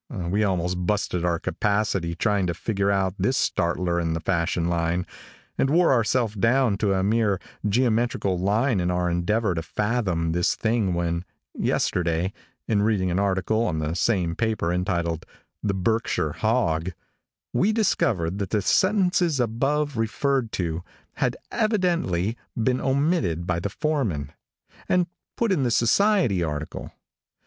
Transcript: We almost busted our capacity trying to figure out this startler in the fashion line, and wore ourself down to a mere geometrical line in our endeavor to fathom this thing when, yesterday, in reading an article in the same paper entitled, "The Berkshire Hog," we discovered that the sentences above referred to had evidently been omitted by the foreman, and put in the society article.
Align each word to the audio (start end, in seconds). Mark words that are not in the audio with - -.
We 0.09 0.43
almost 0.43 0.87
busted 0.87 1.23
our 1.23 1.37
capacity 1.37 2.15
trying 2.15 2.47
to 2.47 2.55
figure 2.55 2.89
out 2.89 3.13
this 3.19 3.37
startler 3.37 3.99
in 3.99 4.13
the 4.13 4.19
fashion 4.19 4.67
line, 4.67 5.05
and 5.59 5.69
wore 5.69 5.93
ourself 5.93 6.33
down 6.33 6.77
to 6.79 6.95
a 6.95 7.03
mere 7.03 7.39
geometrical 7.69 8.39
line 8.39 8.79
in 8.79 8.89
our 8.89 9.11
endeavor 9.11 9.53
to 9.53 9.61
fathom 9.61 10.31
this 10.31 10.55
thing 10.55 10.95
when, 10.95 11.23
yesterday, 11.53 12.33
in 12.67 12.81
reading 12.81 13.11
an 13.11 13.19
article 13.19 13.69
in 13.69 13.77
the 13.77 13.93
same 13.93 14.35
paper 14.35 14.73
entitled, 14.73 15.23
"The 15.61 15.75
Berkshire 15.75 16.31
Hog," 16.33 16.93
we 17.53 17.71
discovered 17.71 18.39
that 18.39 18.49
the 18.49 18.63
sentences 18.63 19.39
above 19.39 19.97
referred 19.97 20.51
to 20.53 20.81
had 21.17 21.37
evidently 21.51 22.35
been 22.57 22.81
omitted 22.81 23.45
by 23.45 23.59
the 23.59 23.69
foreman, 23.69 24.31
and 24.89 25.05
put 25.37 25.51
in 25.51 25.61
the 25.61 25.69
society 25.69 26.41
article. 26.43 26.91